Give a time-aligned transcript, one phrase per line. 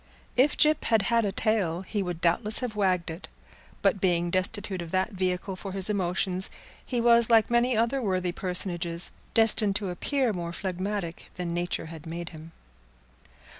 [0.35, 3.27] If Gyp had had a tail he would doubtless have wagged it,
[3.83, 6.49] but being destitute of that vehicle for his emotions,
[6.83, 12.07] he was like many other worthy personages, destined to appear more phlegmatic than nature had
[12.07, 12.51] made him.